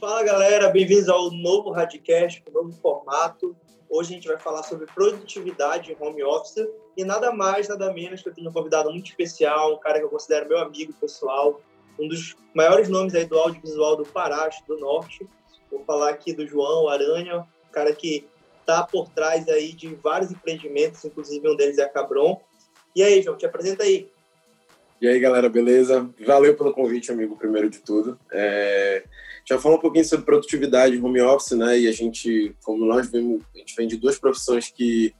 Fala 0.00 0.22
galera, 0.22 0.70
bem-vindos 0.70 1.10
ao 1.10 1.30
novo 1.30 1.70
Radcast, 1.72 2.42
um 2.48 2.52
novo 2.52 2.72
formato. 2.80 3.54
Hoje 3.86 4.12
a 4.12 4.14
gente 4.14 4.28
vai 4.28 4.38
falar 4.38 4.62
sobre 4.62 4.86
produtividade 4.86 5.92
em 5.92 5.96
home 6.02 6.24
office 6.24 6.66
e 6.96 7.04
nada 7.04 7.30
mais, 7.32 7.68
nada 7.68 7.92
menos 7.92 8.22
que 8.22 8.30
eu 8.30 8.34
tenho 8.34 8.48
um 8.48 8.52
convidado 8.52 8.90
muito 8.90 9.10
especial, 9.10 9.74
um 9.74 9.78
cara 9.78 9.98
que 9.98 10.06
eu 10.06 10.08
considero 10.08 10.48
meu 10.48 10.56
amigo 10.56 10.94
pessoal, 10.94 11.60
um 11.98 12.08
dos 12.08 12.34
maiores 12.54 12.88
nomes 12.88 13.14
aí 13.14 13.26
do 13.26 13.38
audiovisual 13.38 13.94
do 13.94 14.06
Pará, 14.06 14.48
do 14.66 14.78
Norte. 14.78 15.28
Vou 15.70 15.84
falar 15.84 16.08
aqui 16.08 16.32
do 16.32 16.46
João 16.46 16.88
Aranha, 16.88 17.40
um 17.40 17.70
cara 17.70 17.94
que 17.94 18.26
está 18.60 18.82
por 18.82 19.06
trás 19.10 19.46
aí 19.50 19.74
de 19.74 19.94
vários 19.96 20.30
empreendimentos, 20.30 21.04
inclusive 21.04 21.46
um 21.46 21.54
deles 21.54 21.76
é 21.76 21.82
a 21.82 21.88
Cabron. 21.90 22.40
E 22.96 23.02
aí, 23.02 23.20
João, 23.20 23.36
te 23.36 23.44
apresenta 23.44 23.82
aí. 23.82 24.10
E 25.00 25.08
aí, 25.08 25.18
galera, 25.18 25.48
beleza? 25.48 26.08
Valeu 26.26 26.54
pelo 26.54 26.74
convite, 26.74 27.10
amigo, 27.10 27.34
primeiro 27.34 27.70
de 27.70 27.80
tudo. 27.80 28.18
É... 28.30 28.59
Já 29.50 29.58
falou 29.58 29.78
um 29.78 29.80
pouquinho 29.80 30.04
sobre 30.04 30.24
produtividade 30.24 30.96
home 31.02 31.20
office, 31.22 31.58
né? 31.58 31.76
E 31.76 31.88
a 31.88 31.92
gente, 31.92 32.54
como 32.62 32.86
nós 32.86 33.10
vemos, 33.10 33.42
a 33.52 33.58
gente 33.58 33.74
vem 33.74 33.88
de 33.88 33.96
duas 33.96 34.16
profissões 34.16 34.70
que 34.70 35.12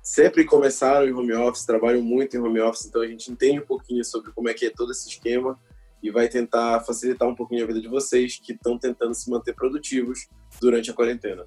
sempre 0.00 0.44
começaram 0.44 1.08
em 1.08 1.12
home 1.12 1.32
office, 1.32 1.66
trabalham 1.66 2.00
muito 2.00 2.36
em 2.36 2.40
home 2.40 2.60
office, 2.60 2.86
então 2.86 3.02
a 3.02 3.06
gente 3.08 3.32
entende 3.32 3.58
um 3.58 3.66
pouquinho 3.66 4.04
sobre 4.04 4.30
como 4.30 4.48
é 4.48 4.54
que 4.54 4.66
é 4.66 4.70
todo 4.70 4.92
esse 4.92 5.08
esquema 5.08 5.58
e 6.00 6.08
vai 6.08 6.28
tentar 6.28 6.84
facilitar 6.84 7.28
um 7.28 7.34
pouquinho 7.34 7.64
a 7.64 7.66
vida 7.66 7.80
de 7.80 7.88
vocês 7.88 8.38
que 8.38 8.52
estão 8.52 8.78
tentando 8.78 9.12
se 9.12 9.28
manter 9.28 9.56
produtivos 9.56 10.28
durante 10.60 10.92
a 10.92 10.94
quarentena. 10.94 11.44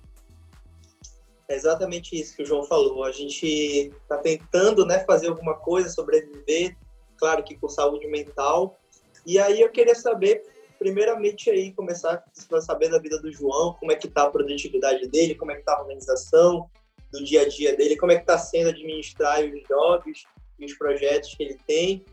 É 1.47 1.55
exatamente 1.55 2.19
isso 2.19 2.35
que 2.35 2.43
o 2.43 2.45
João 2.45 2.65
falou. 2.65 3.05
A 3.05 3.11
gente 3.13 3.89
está 4.03 4.17
tentando 4.17 4.85
né, 4.85 4.99
fazer 5.05 5.29
alguma 5.29 5.53
coisa, 5.53 5.87
sobreviver, 5.87 6.75
claro 7.17 7.41
que 7.41 7.55
com 7.55 7.69
saúde 7.69 8.05
mental. 8.07 8.77
E 9.25 9.39
aí 9.39 9.61
eu 9.61 9.69
queria 9.69 9.95
saber, 9.95 10.43
primeiramente 10.81 11.47
aí, 11.47 11.71
começar 11.73 12.23
a 12.51 12.61
saber 12.61 12.89
da 12.89 12.97
vida 12.97 13.21
do 13.21 13.31
João, 13.31 13.75
como 13.79 13.91
é 13.91 13.95
que 13.95 14.07
está 14.07 14.23
a 14.23 14.31
produtividade 14.31 15.07
dele, 15.09 15.35
como 15.35 15.51
é 15.51 15.53
que 15.53 15.59
está 15.59 15.73
a 15.75 15.81
organização 15.81 16.67
do 17.11 17.23
dia 17.23 17.43
a 17.43 17.47
dia 17.47 17.77
dele, 17.77 17.95
como 17.95 18.11
é 18.11 18.15
que 18.15 18.21
está 18.21 18.35
sendo 18.35 18.69
administrar 18.69 19.41
os 19.45 19.61
jobs 19.67 20.23
e 20.57 20.65
os 20.65 20.73
projetos 20.73 21.35
que 21.35 21.43
ele 21.43 21.59
tem. 21.67 22.03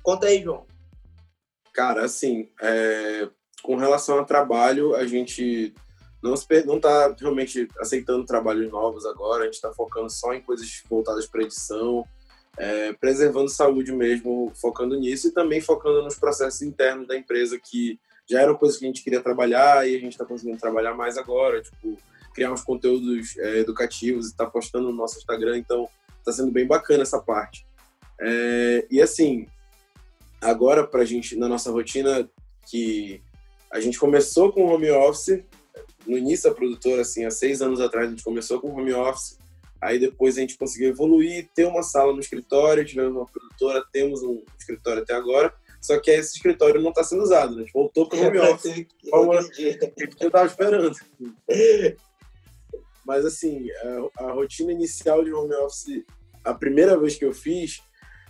Conta 0.00 0.28
aí, 0.28 0.40
João. 0.40 0.64
Cara, 1.72 2.04
assim, 2.04 2.48
é, 2.62 3.28
com 3.64 3.74
relação 3.74 4.20
ao 4.20 4.24
trabalho, 4.24 4.94
a 4.94 5.04
gente 5.04 5.74
não 6.22 6.34
está 6.34 7.12
realmente 7.18 7.66
aceitando 7.80 8.24
trabalhos 8.24 8.70
novos 8.70 9.04
agora, 9.06 9.42
a 9.42 9.46
gente 9.46 9.54
está 9.54 9.72
focando 9.72 10.08
só 10.08 10.32
em 10.32 10.40
coisas 10.40 10.84
voltadas 10.88 11.26
para 11.26 11.42
edição, 11.42 12.06
é, 12.58 12.92
preservando 12.92 13.48
saúde 13.48 13.92
mesmo, 13.92 14.52
focando 14.56 14.98
nisso 14.98 15.28
e 15.28 15.32
também 15.32 15.60
focando 15.60 16.02
nos 16.02 16.18
processos 16.18 16.60
internos 16.60 17.06
da 17.06 17.16
empresa 17.16 17.58
que 17.58 17.98
já 18.28 18.42
eram 18.42 18.56
coisas 18.56 18.76
que 18.76 18.84
a 18.84 18.88
gente 18.88 19.02
queria 19.02 19.22
trabalhar 19.22 19.88
e 19.88 19.96
a 19.96 20.00
gente 20.00 20.12
está 20.12 20.24
conseguindo 20.24 20.58
trabalhar 20.58 20.94
mais 20.94 21.16
agora, 21.16 21.62
tipo 21.62 21.96
criar 22.34 22.52
uns 22.52 22.62
conteúdos 22.62 23.36
é, 23.38 23.58
educativos 23.58 24.28
e 24.28 24.36
tá 24.36 24.46
postando 24.46 24.90
no 24.90 24.96
nosso 24.96 25.18
Instagram, 25.18 25.58
então 25.58 25.88
está 26.18 26.30
sendo 26.30 26.52
bem 26.52 26.66
bacana 26.66 27.02
essa 27.02 27.20
parte. 27.20 27.66
É, 28.20 28.86
e 28.90 29.00
assim, 29.00 29.46
agora 30.40 30.86
para 30.86 31.02
a 31.02 31.04
gente 31.04 31.36
na 31.36 31.48
nossa 31.48 31.70
rotina 31.70 32.28
que 32.70 33.22
a 33.70 33.80
gente 33.80 33.98
começou 33.98 34.52
com 34.52 34.66
home 34.66 34.90
office 34.90 35.42
no 36.06 36.16
início 36.16 36.48
da 36.48 36.54
produtora, 36.54 37.02
assim, 37.02 37.24
há 37.24 37.30
seis 37.30 37.60
anos 37.60 37.80
atrás, 37.80 38.06
a 38.06 38.10
gente 38.10 38.24
começou 38.24 38.60
com 38.60 38.70
home 38.70 38.92
office, 38.92 39.38
aí 39.80 39.98
depois 39.98 40.36
a 40.36 40.40
gente 40.40 40.58
conseguiu 40.58 40.90
evoluir, 40.90 41.48
ter 41.54 41.66
uma 41.66 41.82
sala 41.82 42.12
no 42.12 42.20
escritório, 42.20 42.84
tivemos 42.84 43.12
uma 43.12 43.26
produtora, 43.26 43.84
temos 43.92 44.22
um 44.22 44.42
escritório 44.58 45.02
até 45.02 45.14
agora, 45.14 45.52
só 45.80 45.98
que 46.00 46.10
esse 46.10 46.36
escritório 46.36 46.80
não 46.80 46.90
está 46.90 47.04
sendo 47.04 47.22
usado, 47.22 47.54
né? 47.54 47.62
a 47.62 47.64
gente 47.64 47.72
voltou 47.72 48.08
para 48.08 48.18
o 48.18 48.26
home 48.26 48.38
office, 48.38 48.86
como 49.10 49.40
gente 49.40 49.90
estava 50.20 50.46
esperando. 50.46 50.96
Mas, 53.06 53.24
assim, 53.24 53.68
a, 54.16 54.24
a 54.24 54.32
rotina 54.32 54.72
inicial 54.72 55.24
de 55.24 55.32
home 55.32 55.54
office, 55.54 56.04
a 56.44 56.52
primeira 56.52 56.98
vez 56.98 57.16
que 57.16 57.24
eu 57.24 57.32
fiz, 57.32 57.80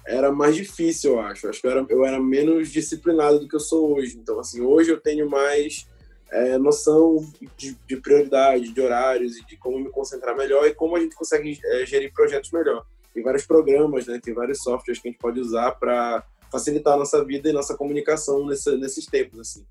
era 0.06 0.31
mais 0.31 0.54
difícil, 0.54 1.12
eu 1.12 1.20
acho. 1.20 1.48
Acho 1.48 1.60
que 1.60 1.66
eu 1.66 1.70
era, 1.70 1.87
eu 1.88 2.04
era 2.04 2.20
menos 2.20 2.70
disciplinado 2.70 3.41
do 3.41 3.48
que 3.48 3.56
eu 3.56 3.60
sou 3.60 3.97
hoje. 3.97 4.16
Então, 4.16 4.38
assim, 4.38 4.60
hoje 4.60 4.91
eu 4.91 5.00
tenho 5.00 5.28
mais 5.28 5.88
é, 6.31 6.59
noção 6.59 7.25
de, 7.56 7.77
de, 7.87 7.97
prioridade, 7.97 8.72
de 8.72 8.81
horários 8.81 9.37
e 9.37 9.47
de 9.47 9.56
como 9.56 9.78
me 9.78 9.91
concentrar 9.91 10.37
melhor 10.37 10.66
e 10.66 10.75
como 10.75 10.97
a 10.97 11.00
gente 11.00 11.16
consegue 11.16 11.59
é, 11.65 11.87
gerir 11.87 12.12
projetos 12.12 12.50
melhor. 12.50 12.84
Tem 13.15 13.22
vários 13.22 13.47
programas, 13.47 14.06
né? 14.06 14.21
Tem 14.22 14.34
vários 14.34 14.62
softwares 14.62 15.00
que 15.00 15.09
a 15.09 15.11
gente 15.11 15.21
pode 15.21 15.41
usar 15.41 15.72
para 15.72 16.25
facilitar 16.53 16.94
a 16.94 16.99
nossa 16.99 17.25
vida 17.25 17.49
e 17.49 17.53
nossa 17.53 17.77
comunicação 17.77 18.47
nesse, 18.47 18.77
nesses 18.77 19.06
tempos, 19.06 19.41
assim. 19.41 19.65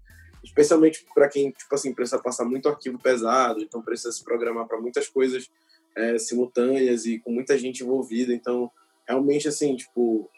Especialmente 0.44 1.06
para 1.13 1.28
quem, 1.28 1.51
tipo 1.51 1.73
assim, 1.73 1.94
precisa 1.94 2.22
passar 2.22 2.46
muito 2.46 2.69
arquivo 2.69 2.97
pesado, 2.97 3.62
então 3.62 3.81
precisa 3.81 4.12
se 4.12 4.23
programar 4.23 4.67
para 4.67 4.79
muitas 4.79 5.07
coisas 5.07 5.50
é, 5.96 6.17
simultâneas 6.17 7.06
e 7.06 7.19
com 7.19 7.31
muita 7.31 7.57
gente 7.57 7.84
envolvida. 7.84 8.34
Então, 8.34 8.72
realmente, 9.07 9.47
assim, 9.47 9.75
tipo, 9.75 10.29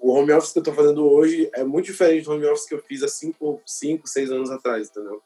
o 0.00 0.12
home 0.12 0.32
office 0.32 0.52
que 0.52 0.58
eu 0.58 0.60
estou 0.60 0.74
fazendo 0.74 1.10
hoje 1.10 1.50
é 1.54 1.64
muito 1.64 1.86
diferente 1.86 2.24
do 2.24 2.32
home 2.32 2.44
office 2.46 2.66
que 2.66 2.74
eu 2.74 2.82
fiz 2.82 3.02
há 3.02 3.08
5, 3.08 3.62
cinco, 3.64 4.06
6 4.06 4.30
anos 4.30 4.50
atrás, 4.50 4.90
entendeu? 4.90 5.22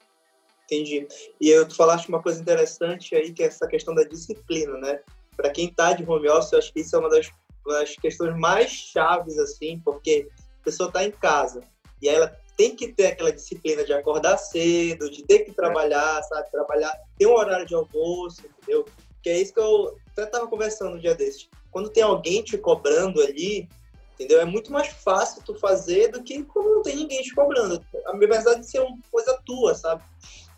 Entendi. 0.65 1.06
E 1.41 1.49
eu, 1.49 1.67
tu 1.67 1.75
falaste 1.75 2.09
uma 2.09 2.23
coisa 2.23 2.41
interessante 2.41 3.15
aí, 3.17 3.33
que 3.33 3.43
é 3.43 3.47
essa 3.47 3.67
questão 3.67 3.93
da 3.93 4.05
disciplina, 4.05 4.78
né? 4.78 5.00
Para 5.37 5.50
quem 5.50 5.67
está 5.67 5.93
de 5.93 6.09
home 6.09 6.28
office, 6.28 6.53
eu 6.53 6.59
acho 6.61 6.73
que 6.73 6.81
isso 6.81 6.95
é 6.95 6.99
uma 7.00 7.11
das, 7.11 7.28
das 7.67 7.97
questões 7.97 8.39
mais 8.39 8.71
chaves, 8.71 9.37
assim, 9.39 9.81
porque 9.84 10.28
a 10.61 10.65
pessoa 10.65 10.89
está 10.89 11.05
em 11.05 11.11
casa 11.11 11.62
e 12.00 12.09
ela 12.09 12.33
tem 12.56 12.77
que 12.77 12.93
ter 12.93 13.06
aquela 13.06 13.33
disciplina 13.33 13.83
de 13.84 13.93
acordar 13.93 14.37
cedo, 14.39 15.11
de 15.11 15.25
ter 15.25 15.41
que 15.41 15.53
trabalhar, 15.53 16.23
sabe? 16.23 16.50
Trabalhar, 16.53 16.97
ter 17.19 17.27
um 17.27 17.34
horário 17.34 17.67
de 17.67 17.75
almoço, 17.75 18.43
entendeu? 18.47 18.84
Que 19.23 19.31
é 19.31 19.41
isso 19.41 19.53
que 19.53 19.61
eu 19.61 19.97
até 20.12 20.25
estava 20.25 20.47
conversando 20.47 20.97
um 20.97 21.00
dia 21.00 21.15
desses. 21.15 21.49
Quando 21.71 21.91
tem 21.91 22.03
alguém 22.03 22.43
te 22.43 22.56
cobrando 22.56 23.21
ali, 23.21 23.69
entendeu? 24.15 24.41
É 24.41 24.45
muito 24.45 24.73
mais 24.73 24.89
fácil 24.89 25.43
tu 25.45 25.55
fazer 25.55 26.09
do 26.09 26.23
que 26.23 26.43
quando 26.45 26.75
não 26.75 26.83
tem 26.83 26.97
ninguém 26.97 27.23
te 27.23 27.34
cobrando. 27.34 27.84
A 28.06 28.17
verdade 28.17 28.61
de 28.61 28.71
ser 28.71 28.81
uma 28.81 28.99
coisa 29.11 29.39
tua, 29.45 29.75
sabe? 29.75 30.03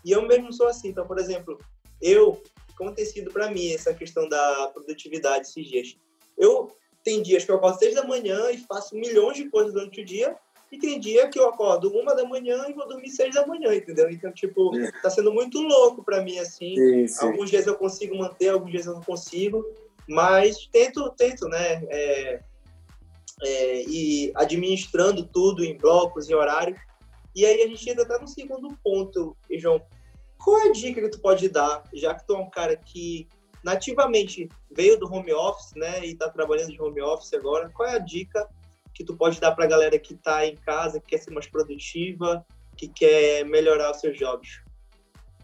E 0.03 0.11
eu 0.11 0.21
mesmo 0.21 0.51
sou 0.53 0.67
assim. 0.67 0.89
Então, 0.89 1.07
por 1.07 1.19
exemplo, 1.19 1.59
eu, 2.01 2.41
como 2.77 2.93
tem 2.93 3.05
sido 3.05 3.31
para 3.31 3.49
mim 3.49 3.73
essa 3.73 3.93
questão 3.93 4.27
da 4.27 4.67
produtividade 4.73 5.47
esses 5.47 5.65
dias? 5.65 5.97
Eu 6.37 6.75
tem 7.03 7.21
dias 7.21 7.45
que 7.45 7.51
eu 7.51 7.55
acordo 7.55 7.77
seis 7.77 7.93
da 7.93 8.03
manhã 8.03 8.49
e 8.49 8.57
faço 8.57 8.95
milhões 8.95 9.37
de 9.37 9.47
coisas 9.47 9.71
durante 9.71 10.01
o 10.01 10.05
dia, 10.05 10.35
e 10.71 10.79
tem 10.79 10.99
dia 10.99 11.29
que 11.29 11.37
eu 11.37 11.47
acordo 11.47 11.89
uma 11.89 12.15
da 12.15 12.25
manhã 12.25 12.65
e 12.67 12.73
vou 12.73 12.87
dormir 12.87 13.09
seis 13.09 13.33
da 13.33 13.45
manhã, 13.45 13.73
entendeu? 13.73 14.09
Então, 14.09 14.31
tipo, 14.31 14.75
é. 14.75 14.91
tá 15.01 15.09
sendo 15.11 15.31
muito 15.31 15.61
louco 15.61 16.03
para 16.03 16.23
mim, 16.23 16.39
assim. 16.39 16.75
Sim, 16.75 17.07
sim. 17.07 17.25
Alguns 17.27 17.51
dias 17.51 17.67
eu 17.67 17.75
consigo 17.75 18.17
manter, 18.17 18.49
alguns 18.49 18.71
dias 18.71 18.87
eu 18.87 18.93
não 18.93 19.03
consigo, 19.03 19.63
mas 20.09 20.67
tento, 20.71 21.09
tento, 21.11 21.47
né? 21.47 21.83
É, 21.89 22.39
é, 23.41 23.83
e 23.83 24.31
administrando 24.35 25.25
tudo 25.25 25.63
em 25.63 25.77
blocos, 25.77 26.29
em 26.29 26.33
horários. 26.33 26.79
E 27.35 27.45
aí 27.45 27.61
a 27.61 27.67
gente 27.67 27.89
entra 27.89 28.03
até 28.03 28.19
no 28.19 28.27
segundo 28.27 28.77
ponto, 28.83 29.35
João. 29.51 29.81
Qual 30.37 30.59
é 30.59 30.69
a 30.69 30.71
dica 30.71 31.01
que 31.01 31.09
tu 31.09 31.19
pode 31.19 31.49
dar, 31.49 31.83
já 31.93 32.13
que 32.13 32.25
tu 32.25 32.35
é 32.35 32.37
um 32.37 32.49
cara 32.49 32.75
que 32.77 33.27
nativamente 33.63 34.47
veio 34.71 34.99
do 34.99 35.11
home 35.11 35.33
office, 35.33 35.73
né, 35.75 36.05
e 36.05 36.11
está 36.11 36.29
trabalhando 36.29 36.71
de 36.71 36.81
home 36.81 37.01
office 37.01 37.33
agora, 37.33 37.69
qual 37.73 37.89
é 37.89 37.95
a 37.95 37.99
dica 37.99 38.47
que 38.93 39.03
tu 39.03 39.17
pode 39.17 39.39
dar 39.41 39.53
para 39.53 39.65
a 39.65 39.67
galera 39.67 39.97
que 39.97 40.13
está 40.13 40.45
em 40.45 40.55
casa, 40.55 40.99
que 40.99 41.07
quer 41.07 41.17
ser 41.17 41.31
mais 41.31 41.47
produtiva, 41.47 42.45
que 42.77 42.87
quer 42.87 43.43
melhorar 43.43 43.91
os 43.91 43.99
seus 43.99 44.17
jobs? 44.17 44.61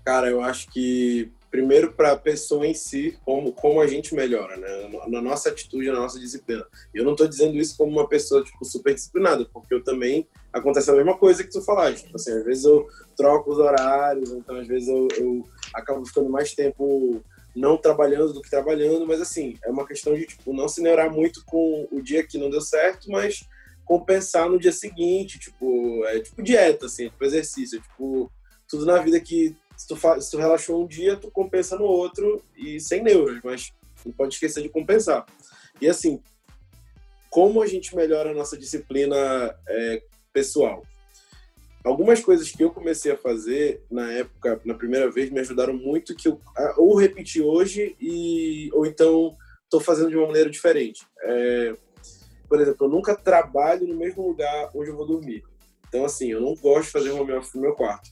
Cara, 0.05 0.29
eu 0.29 0.41
acho 0.41 0.69
que 0.69 1.31
primeiro 1.51 1.91
para 1.91 2.13
a 2.13 2.17
pessoa 2.17 2.65
em 2.65 2.73
si, 2.73 3.19
como, 3.25 3.51
como 3.51 3.81
a 3.81 3.85
gente 3.85 4.15
melhora, 4.15 4.55
né? 4.55 4.89
Na 5.07 5.21
nossa 5.21 5.49
atitude, 5.49 5.91
na 5.91 5.99
nossa 5.99 6.17
disciplina. 6.17 6.65
Eu 6.93 7.03
não 7.03 7.11
estou 7.11 7.27
dizendo 7.27 7.57
isso 7.57 7.75
como 7.77 7.91
uma 7.91 8.07
pessoa, 8.07 8.41
tipo, 8.41 8.63
super 8.63 8.93
disciplinada, 8.93 9.45
porque 9.53 9.73
eu 9.73 9.83
também 9.83 10.25
acontece 10.53 10.89
a 10.89 10.93
mesma 10.93 11.17
coisa 11.17 11.43
que 11.43 11.51
tu 11.51 11.61
falaste. 11.61 12.05
Tipo 12.05 12.15
assim, 12.15 12.31
às 12.31 12.45
vezes 12.45 12.63
eu 12.63 12.87
troco 13.17 13.51
os 13.51 13.59
horários, 13.59 14.31
então 14.31 14.55
às 14.55 14.67
vezes 14.67 14.87
eu, 14.87 15.09
eu 15.17 15.45
acabo 15.73 16.05
ficando 16.05 16.29
mais 16.29 16.53
tempo 16.53 17.21
não 17.53 17.75
trabalhando 17.75 18.31
do 18.31 18.41
que 18.41 18.49
trabalhando, 18.49 19.05
mas 19.05 19.19
assim, 19.19 19.57
é 19.61 19.69
uma 19.69 19.85
questão 19.85 20.15
de, 20.15 20.25
tipo, 20.25 20.53
não 20.53 20.69
se 20.69 20.81
neurar 20.81 21.11
muito 21.11 21.43
com 21.45 21.85
o 21.91 22.01
dia 22.01 22.25
que 22.25 22.37
não 22.37 22.49
deu 22.49 22.61
certo, 22.61 23.11
mas 23.11 23.45
compensar 23.83 24.49
no 24.49 24.57
dia 24.57 24.71
seguinte, 24.71 25.37
tipo, 25.37 26.05
é 26.05 26.21
tipo 26.21 26.41
dieta, 26.41 26.85
assim, 26.85 27.09
tipo 27.09 27.25
exercício, 27.25 27.81
tipo, 27.81 28.31
tudo 28.69 28.85
na 28.85 28.99
vida 28.99 29.19
que 29.19 29.53
se 29.81 29.87
tu, 29.87 29.97
se 30.21 30.29
tu 30.29 30.37
relaxou 30.37 30.83
um 30.83 30.87
dia, 30.87 31.17
tu 31.17 31.31
compensa 31.31 31.75
no 31.75 31.85
outro 31.85 32.39
e 32.55 32.79
sem 32.79 33.01
neuras, 33.01 33.39
mas 33.43 33.73
não 34.05 34.13
pode 34.13 34.35
esquecer 34.35 34.61
de 34.61 34.69
compensar. 34.69 35.25
E 35.81 35.89
assim, 35.89 36.21
como 37.31 37.63
a 37.63 37.65
gente 37.65 37.95
melhora 37.95 38.29
a 38.29 38.33
nossa 38.33 38.55
disciplina 38.55 39.17
é, 39.67 40.03
pessoal? 40.31 40.83
Algumas 41.83 42.19
coisas 42.19 42.51
que 42.51 42.63
eu 42.63 42.69
comecei 42.69 43.11
a 43.11 43.17
fazer 43.17 43.81
na 43.89 44.11
época, 44.11 44.61
na 44.63 44.75
primeira 44.75 45.09
vez, 45.09 45.31
me 45.31 45.39
ajudaram 45.39 45.73
muito, 45.73 46.15
que 46.15 46.27
eu 46.27 46.39
ou 46.77 46.95
repeti 46.95 47.41
hoje 47.41 47.95
e 47.99 48.69
ou 48.73 48.85
então 48.85 49.35
estou 49.63 49.79
fazendo 49.79 50.11
de 50.11 50.15
uma 50.15 50.27
maneira 50.27 50.49
diferente. 50.51 51.07
É, 51.23 51.75
por 52.47 52.61
exemplo, 52.61 52.85
eu 52.85 52.91
nunca 52.91 53.15
trabalho 53.15 53.87
no 53.87 53.95
mesmo 53.95 54.27
lugar 54.27 54.69
onde 54.75 54.91
eu 54.91 54.95
vou 54.95 55.07
dormir. 55.07 55.43
Então, 55.87 56.05
assim, 56.05 56.31
eu 56.31 56.39
não 56.39 56.53
gosto 56.53 56.85
de 56.85 56.91
fazer 56.91 57.09
home 57.09 57.31
office 57.31 57.55
no 57.55 57.61
meu 57.61 57.73
quarto 57.73 58.11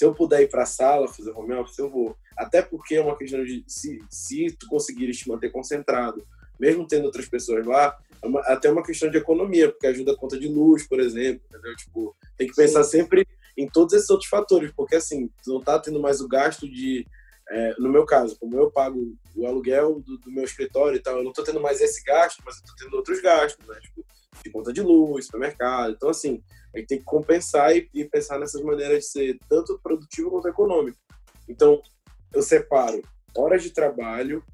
se 0.00 0.06
eu 0.06 0.14
puder 0.14 0.40
ir 0.40 0.48
para 0.48 0.62
a 0.62 0.66
sala 0.66 1.06
fazer 1.06 1.30
home 1.32 1.52
office, 1.52 1.78
eu 1.78 1.90
vou. 1.90 2.16
Até 2.34 2.62
porque 2.62 2.94
é 2.94 3.02
uma 3.02 3.14
questão 3.14 3.44
de 3.44 3.62
se, 3.66 4.02
se 4.08 4.50
tu 4.58 4.66
conseguires 4.66 5.18
te 5.18 5.28
manter 5.28 5.50
concentrado, 5.52 6.26
mesmo 6.58 6.88
tendo 6.88 7.04
outras 7.04 7.28
pessoas 7.28 7.66
lá, 7.66 7.94
é 8.22 8.26
uma, 8.26 8.40
até 8.46 8.70
uma 8.70 8.82
questão 8.82 9.10
de 9.10 9.18
economia, 9.18 9.70
porque 9.70 9.86
ajuda 9.86 10.12
a 10.12 10.16
conta 10.16 10.38
de 10.38 10.48
luz, 10.48 10.88
por 10.88 11.00
exemplo, 11.00 11.42
entendeu? 11.50 11.76
Tipo, 11.76 12.16
tem 12.38 12.48
que 12.48 12.56
pensar 12.56 12.82
Sim. 12.82 12.92
sempre 12.92 13.28
em 13.54 13.68
todos 13.68 13.92
esses 13.92 14.08
outros 14.08 14.30
fatores, 14.30 14.72
porque 14.74 14.96
assim, 14.96 15.28
tu 15.44 15.52
não 15.52 15.60
tá 15.60 15.78
tendo 15.78 16.00
mais 16.00 16.22
o 16.22 16.28
gasto 16.28 16.66
de 16.66 17.06
é, 17.50 17.74
no 17.78 17.90
meu 17.90 18.06
caso, 18.06 18.38
como 18.38 18.56
eu 18.56 18.70
pago 18.70 19.14
o 19.36 19.46
aluguel 19.46 20.00
do, 20.00 20.16
do, 20.16 20.32
meu 20.32 20.44
escritório 20.44 20.96
e 20.96 21.02
tal, 21.02 21.18
eu 21.18 21.24
não 21.24 21.32
tô 21.32 21.42
tendo 21.42 21.60
mais 21.60 21.78
esse 21.82 22.02
gasto, 22.04 22.42
mas 22.46 22.56
eu 22.56 22.62
tô 22.64 22.72
tendo 22.82 22.96
outros 22.96 23.20
gastos, 23.20 23.66
né? 23.68 23.78
Tipo, 23.82 24.02
de 24.42 24.50
conta 24.50 24.72
de 24.72 24.80
luz, 24.80 25.26
supermercado. 25.26 25.92
Então, 25.92 26.08
assim, 26.08 26.42
a 26.74 26.78
gente 26.78 26.88
tem 26.88 26.98
que 26.98 27.04
compensar 27.04 27.76
e, 27.76 27.88
e 27.92 28.04
pensar 28.04 28.38
nessas 28.38 28.62
maneiras 28.62 29.04
de 29.04 29.10
ser 29.10 29.38
tanto 29.48 29.78
produtivo 29.82 30.30
quanto 30.30 30.48
econômico. 30.48 30.98
Então, 31.48 31.82
eu 32.32 32.42
separo 32.42 33.02
horas 33.36 33.62
de 33.62 33.70
trabalho, 33.70 34.44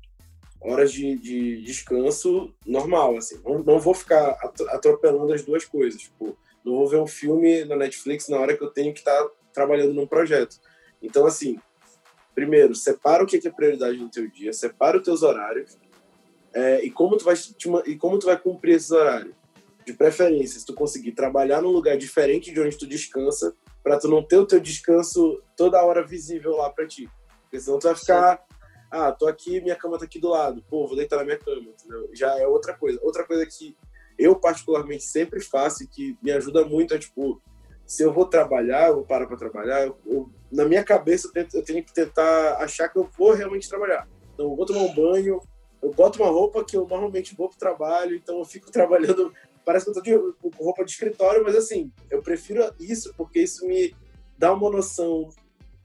horas 0.60 0.92
de, 0.92 1.16
de 1.16 1.62
descanso 1.62 2.54
normal, 2.66 3.16
assim. 3.16 3.40
Não, 3.44 3.58
não, 3.58 3.78
vou 3.78 3.94
ficar 3.94 4.38
atropelando 4.70 5.32
as 5.32 5.42
duas 5.42 5.64
coisas. 5.64 6.00
Tipo, 6.00 6.36
não 6.64 6.74
vou 6.76 6.88
ver 6.88 6.98
um 6.98 7.06
filme 7.06 7.64
na 7.64 7.76
Netflix 7.76 8.28
na 8.28 8.38
hora 8.38 8.56
que 8.56 8.64
eu 8.64 8.70
tenho 8.70 8.92
que 8.92 9.00
estar 9.00 9.22
tá 9.22 9.30
trabalhando 9.52 9.92
num 9.92 10.06
projeto. 10.06 10.58
Então, 11.02 11.26
assim, 11.26 11.58
primeiro, 12.34 12.74
separa 12.74 13.22
o 13.22 13.26
que 13.26 13.46
é 13.46 13.50
prioridade 13.50 13.98
no 13.98 14.10
teu 14.10 14.28
dia, 14.28 14.52
separa 14.52 14.96
os 14.96 15.04
teus 15.04 15.22
horários 15.22 15.78
é, 16.54 16.82
e, 16.82 16.90
como 16.90 17.16
tu 17.18 17.24
vai, 17.24 17.34
e 17.86 17.96
como 17.96 18.18
tu 18.18 18.26
vai 18.26 18.38
cumprir 18.38 18.76
esses 18.76 18.90
horários 18.90 19.34
de 19.86 19.92
preferência, 19.92 20.58
se 20.58 20.66
tu 20.66 20.74
conseguir 20.74 21.12
trabalhar 21.12 21.62
num 21.62 21.70
lugar 21.70 21.96
diferente 21.96 22.52
de 22.52 22.60
onde 22.60 22.76
tu 22.76 22.86
descansa, 22.88 23.54
para 23.84 23.96
tu 23.96 24.08
não 24.08 24.20
ter 24.20 24.36
o 24.36 24.46
teu 24.46 24.58
descanso 24.58 25.40
toda 25.56 25.82
hora 25.84 26.04
visível 26.04 26.56
lá 26.56 26.68
para 26.68 26.88
ti. 26.88 27.08
Porque 27.42 27.60
senão 27.60 27.78
tu 27.78 27.84
vai 27.84 27.94
ficar, 27.94 28.44
ah, 28.90 29.12
tô 29.12 29.28
aqui, 29.28 29.60
minha 29.60 29.76
cama 29.76 29.96
tá 29.96 30.04
aqui 30.04 30.18
do 30.18 30.30
lado, 30.30 30.64
pô, 30.68 30.88
vou 30.88 30.96
deitar 30.96 31.18
na 31.18 31.24
minha 31.24 31.38
cama, 31.38 31.70
entendeu? 31.70 32.10
Já 32.12 32.36
é 32.36 32.46
outra 32.48 32.74
coisa. 32.74 32.98
Outra 33.00 33.24
coisa 33.24 33.46
que 33.46 33.76
eu 34.18 34.34
particularmente 34.34 35.04
sempre 35.04 35.40
faço 35.40 35.84
e 35.84 35.86
que 35.86 36.18
me 36.20 36.32
ajuda 36.32 36.64
muito 36.64 36.92
é, 36.92 36.98
tipo, 36.98 37.40
se 37.86 38.02
eu 38.02 38.12
vou 38.12 38.26
trabalhar, 38.26 38.88
eu 38.88 38.96
vou 38.96 39.04
parar 39.04 39.28
para 39.28 39.36
trabalhar, 39.36 39.86
eu, 39.86 39.96
eu, 40.04 40.28
na 40.50 40.64
minha 40.64 40.82
cabeça 40.82 41.28
eu, 41.28 41.32
tento, 41.32 41.56
eu 41.56 41.62
tenho 41.62 41.84
que 41.84 41.94
tentar 41.94 42.56
achar 42.56 42.88
que 42.88 42.98
eu 42.98 43.08
vou 43.16 43.34
realmente 43.34 43.68
trabalhar. 43.68 44.08
Então, 44.34 44.50
eu 44.50 44.56
vou 44.56 44.66
tomar 44.66 44.80
um 44.80 44.94
banho, 44.94 45.40
eu 45.80 45.92
boto 45.92 46.20
uma 46.20 46.30
roupa 46.30 46.64
que 46.64 46.76
eu 46.76 46.88
normalmente 46.88 47.36
vou 47.36 47.48
para 47.48 47.56
o 47.56 47.60
trabalho, 47.60 48.16
então 48.16 48.38
eu 48.38 48.44
fico 48.44 48.68
trabalhando 48.72 49.32
parece 49.66 49.84
que 49.84 49.90
eu 49.90 49.94
tô 49.94 50.00
de, 50.00 50.14
roupa 50.56 50.84
de 50.84 50.92
escritório, 50.92 51.42
mas 51.42 51.56
assim, 51.56 51.92
eu 52.08 52.22
prefiro 52.22 52.72
isso 52.78 53.12
porque 53.16 53.40
isso 53.40 53.66
me 53.66 53.92
dá 54.38 54.52
uma 54.54 54.70
noção 54.70 55.28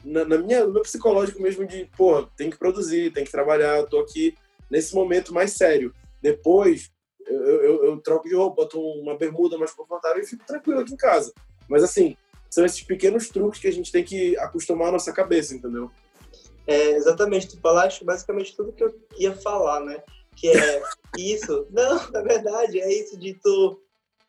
na, 0.05 0.23
na 0.23 0.37
minha, 0.37 0.65
no 0.65 0.73
meu 0.73 0.83
psicológico 0.83 1.41
mesmo 1.41 1.65
de, 1.65 1.89
pô, 1.97 2.23
tem 2.37 2.51
que 2.51 2.57
produzir, 2.59 3.11
tem 3.11 3.25
que 3.25 3.31
trabalhar, 3.31 3.79
eu 3.79 3.87
tô 3.87 3.99
aqui 3.99 4.37
nesse 4.69 4.93
momento 4.93 5.33
mais 5.33 5.53
sério. 5.53 5.93
Depois, 6.21 6.91
eu, 7.25 7.41
eu, 7.41 7.85
eu 7.85 7.97
troco 7.97 8.29
de 8.29 8.35
roupa, 8.35 8.61
boto 8.61 8.79
uma 8.79 9.17
bermuda 9.17 9.57
mais 9.57 9.71
confortável 9.71 10.21
e 10.21 10.27
fico 10.27 10.45
tranquilo 10.45 10.79
aqui 10.79 10.93
em 10.93 10.97
casa. 10.97 11.33
Mas 11.67 11.83
assim, 11.83 12.15
são 12.51 12.63
esses 12.63 12.83
pequenos 12.83 13.29
truques 13.29 13.59
que 13.59 13.67
a 13.67 13.73
gente 13.73 13.91
tem 13.91 14.03
que 14.03 14.37
acostumar 14.37 14.89
a 14.89 14.91
nossa 14.91 15.11
cabeça, 15.11 15.55
entendeu? 15.55 15.89
É, 16.67 16.91
exatamente, 16.91 17.47
tu 17.47 17.59
falaste 17.59 18.05
basicamente 18.05 18.55
tudo 18.55 18.73
que 18.73 18.83
eu 18.83 18.93
ia 19.17 19.35
falar, 19.35 19.79
né? 19.79 20.03
Que 20.41 20.49
é 20.49 20.81
isso. 21.17 21.67
Não, 21.69 21.95
na 22.11 22.21
verdade, 22.21 22.81
é 22.81 22.91
isso 22.91 23.17
de 23.17 23.35
tu. 23.35 23.79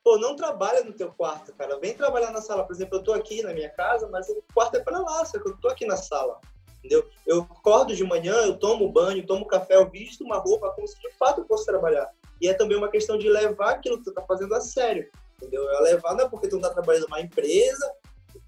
Pô, 0.05 0.19
não 0.19 0.37
trabalha 0.37 0.85
no 0.85 0.93
teu 0.93 1.11
quarto, 1.13 1.55
cara. 1.55 1.79
Vem 1.79 1.95
trabalhar 1.95 2.31
na 2.33 2.43
sala. 2.43 2.65
Por 2.65 2.75
exemplo, 2.75 2.99
eu 2.99 3.03
tô 3.03 3.13
aqui 3.13 3.43
na 3.43 3.55
minha 3.55 3.71
casa, 3.71 4.09
mas 4.09 4.29
o 4.29 4.45
quarto 4.53 4.77
é 4.77 4.81
para 4.81 4.99
lá, 4.99 5.25
só 5.25 5.41
que 5.41 5.49
eu 5.49 5.57
tô 5.57 5.69
aqui 5.69 5.87
na 5.87 5.97
sala. 5.97 6.39
Entendeu? 6.79 7.09
Eu 7.27 7.43
acordo 7.43 7.95
de 7.95 8.05
manhã, 8.05 8.35
eu 8.45 8.59
tomo 8.59 8.91
banho, 8.91 9.25
tomo 9.25 9.47
café, 9.47 9.77
eu 9.77 9.89
visto 9.89 10.25
uma 10.25 10.39
roupa 10.39 10.73
como 10.73 10.87
se 10.87 11.01
de 11.01 11.11
fato 11.13 11.41
eu 11.41 11.47
fosse 11.47 11.65
trabalhar. 11.65 12.11
E 12.41 12.49
é 12.49 12.55
também 12.55 12.77
uma 12.77 12.91
questão 12.91 13.17
de 13.17 13.29
levar 13.29 13.71
aquilo 13.71 13.99
que 13.99 14.05
tu 14.05 14.13
tá 14.13 14.23
fazendo 14.23 14.53
a 14.55 14.61
sério. 14.61 15.09
Entendeu? 15.37 15.69
É 15.71 15.81
levar, 15.81 16.15
não 16.15 16.25
é 16.27 16.29
porque 16.29 16.49
tu 16.49 16.57
não 16.57 16.63
tá 16.63 16.71
trabalhando 16.71 17.05
numa 17.05 17.21
empresa. 17.21 17.91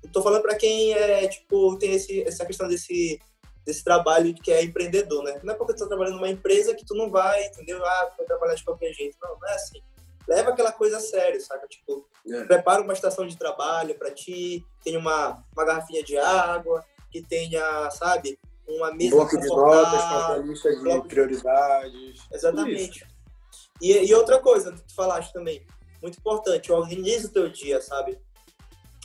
Eu 0.03 0.11
tô 0.11 0.21
falando 0.21 0.43
para 0.43 0.57
quem 0.57 0.93
é, 0.93 1.29
tipo, 1.29 1.79
tem 1.79 1.93
esse, 1.93 2.23
essa 2.23 2.45
questão 2.45 2.67
desse 2.67 3.21
desse 3.65 3.83
trabalho 3.83 4.35
que 4.35 4.53
é 4.53 4.63
empreendedor, 4.63 5.23
né? 5.25 5.41
Não 5.43 5.55
é 5.55 5.57
porque 5.57 5.75
tu 5.75 5.81
tá 5.81 5.87
trabalhando 5.87 6.17
numa 6.17 6.29
empresa 6.29 6.75
que 6.75 6.85
tu 6.85 6.95
não 6.95 7.11
vai, 7.11 7.47
entendeu? 7.47 7.85
Ah, 7.85 8.11
vai 8.17 8.27
trabalhar 8.27 8.55
de 8.55 8.65
qualquer 8.65 8.93
jeito. 8.93 9.17
Não, 9.23 9.39
não 9.39 9.49
é 9.49 9.55
assim. 9.55 9.81
Leva 10.29 10.51
aquela 10.51 10.73
coisa 10.73 10.99
a 10.99 11.01
sério, 11.01 11.41
saca? 11.41 11.67
Tipo, 11.67 12.07
é. 12.27 12.45
prepara 12.45 12.83
uma 12.83 12.93
estação 12.93 13.27
de 13.27 13.37
trabalho 13.37 13.95
para 13.95 14.11
ti, 14.11 14.65
tem 14.83 14.97
uma, 14.97 15.43
uma 15.55 15.65
garrafinha 15.65 16.03
de 16.03 16.17
água, 16.17 16.85
que 17.11 17.23
tenha, 17.23 17.91
sabe, 17.91 18.39
uma 18.67 18.93
mesa 18.93 19.17
bloco 19.17 19.39
de 19.39 19.47
notas 19.47 20.03
com 20.03 20.33
a 20.33 20.37
lista 20.39 20.77
de 20.77 21.09
prioridades. 21.09 22.21
Exatamente. 22.33 23.07
E, 23.81 23.93
e, 23.93 24.15
outra 24.15 24.39
coisa 24.39 24.73
que 24.73 24.83
tu 24.83 24.95
falaste 24.95 25.33
também, 25.33 25.67
muito 26.01 26.19
importante, 26.19 26.73
organize 26.73 27.27
o 27.27 27.31
teu 27.31 27.49
dia, 27.49 27.81
sabe? 27.81 28.19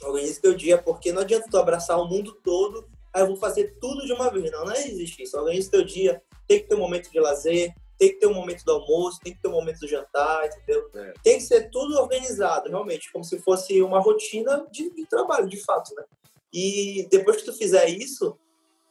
Organize 0.02 0.40
o 0.40 0.42
teu 0.42 0.54
dia, 0.54 0.78
porque 0.78 1.12
não 1.12 1.22
adianta 1.22 1.48
tu 1.50 1.58
abraçar 1.58 2.00
o 2.00 2.08
mundo 2.08 2.34
todo 2.44 2.88
aí 3.19 3.24
eu 3.24 3.27
vou 3.27 3.38
fazer 3.38 3.75
tudo 3.80 4.06
de 4.06 4.13
uma 4.13 4.30
vez. 4.30 4.50
Não, 4.51 4.66
não 4.66 4.74
existe 4.74 5.24
isso. 5.24 5.38
Organize 5.38 5.69
teu 5.69 5.83
dia, 5.83 6.21
tem 6.48 6.60
que 6.60 6.68
ter 6.68 6.75
um 6.75 6.80
momento 6.80 7.12
de 7.12 7.19
lazer, 7.19 7.74
tem 7.98 8.10
que 8.10 8.16
ter 8.16 8.27
um 8.27 8.33
momento 8.33 8.63
do 8.63 8.71
almoço, 8.71 9.19
tem 9.21 9.33
que 9.33 9.42
ter 9.42 9.50
um 9.50 9.51
momento 9.51 9.80
do 9.80 9.88
jantar, 9.88 10.48
entendeu? 10.48 10.89
É. 10.95 11.13
Tem 11.21 11.38
que 11.38 11.44
ser 11.44 11.69
tudo 11.69 12.00
organizado, 12.00 12.69
realmente, 12.69 13.12
como 13.12 13.25
se 13.25 13.38
fosse 13.39 13.81
uma 13.81 14.00
rotina 14.00 14.66
de, 14.71 14.89
de, 14.89 15.06
trabalho, 15.06 15.50
de 15.50 15.57
fato, 15.57 15.94
né? 15.94 16.06
E 16.51 17.07
depois 17.12 17.38
que 17.38 17.44
tu 17.44 17.54
fizer 17.54 17.89
isso, 17.89 18.39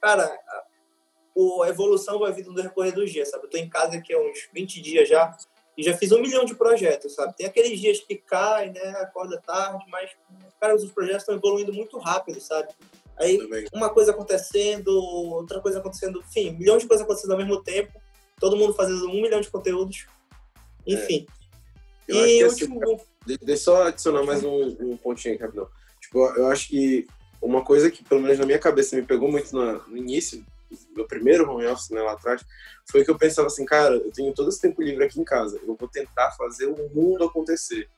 cara, 0.00 0.24
a, 0.24 1.68
evolução 1.68 2.18
vai 2.18 2.32
vir 2.32 2.44
no 2.44 2.54
decorrer 2.54 2.94
dos 2.94 3.10
dias, 3.10 3.30
sabe? 3.30 3.46
Eu 3.46 3.50
tô 3.50 3.56
em 3.56 3.68
casa 3.68 3.96
aqui 3.96 4.12
há 4.12 4.20
uns 4.20 4.48
20 4.52 4.80
dias 4.82 5.08
já, 5.08 5.34
e 5.76 5.82
já 5.82 5.96
fiz 5.96 6.12
um 6.12 6.20
milhão 6.20 6.44
de 6.44 6.54
projetos, 6.54 7.14
sabe? 7.14 7.34
Tem 7.34 7.46
aqueles 7.46 7.80
dias 7.80 8.00
que 8.00 8.16
cai, 8.16 8.70
né? 8.70 8.90
Acorda 9.00 9.40
tarde, 9.40 9.84
mas, 9.88 10.10
cara, 10.60 10.74
os 10.74 10.90
projetos 10.92 11.22
estão 11.22 11.34
evoluindo 11.34 11.72
muito 11.72 11.96
rápido, 11.98 12.40
sabe? 12.40 12.68
Aí 13.18 13.38
uma 13.72 13.90
coisa 13.90 14.12
acontecendo, 14.12 14.88
outra 14.88 15.60
coisa 15.60 15.78
acontecendo, 15.78 16.20
enfim, 16.20 16.52
milhões 16.52 16.82
de 16.82 16.88
coisas 16.88 17.04
acontecendo 17.04 17.32
ao 17.32 17.38
mesmo 17.38 17.62
tempo, 17.62 18.00
todo 18.38 18.56
mundo 18.56 18.74
fazendo 18.74 19.08
um 19.08 19.20
milhão 19.20 19.40
de 19.40 19.50
conteúdos, 19.50 20.06
enfim. 20.86 21.26
É. 22.08 22.12
e 22.12 22.44
último... 22.44 22.80
Assim, 22.82 23.04
deixa 23.26 23.44
eu 23.50 23.56
só 23.56 23.82
adicionar 23.88 24.22
mais 24.22 24.44
um, 24.44 24.76
um 24.80 24.96
pontinho 24.96 25.34
aqui, 25.34 25.42
rapidão. 25.42 25.68
Tipo, 26.00 26.26
eu 26.36 26.46
acho 26.46 26.68
que 26.68 27.06
uma 27.42 27.64
coisa 27.64 27.90
que, 27.90 28.04
pelo 28.04 28.22
menos 28.22 28.38
na 28.38 28.46
minha 28.46 28.58
cabeça, 28.58 28.96
me 28.96 29.02
pegou 29.02 29.30
muito 29.30 29.54
no, 29.54 29.86
no 29.88 29.96
início, 29.96 30.44
meu 30.94 31.06
primeiro 31.06 31.50
home 31.50 31.66
office, 31.66 31.90
né, 31.90 32.00
lá 32.00 32.12
atrás, 32.12 32.44
foi 32.90 33.04
que 33.04 33.10
eu 33.10 33.18
pensava 33.18 33.48
assim, 33.48 33.64
cara, 33.64 33.94
eu 33.94 34.10
tenho 34.12 34.32
todo 34.32 34.48
esse 34.48 34.60
tempo 34.60 34.82
livre 34.82 35.04
aqui 35.04 35.20
em 35.20 35.24
casa, 35.24 35.58
eu 35.66 35.74
vou 35.74 35.88
tentar 35.88 36.30
fazer 36.32 36.66
o 36.66 36.88
mundo 36.94 37.24
acontecer. 37.24 37.88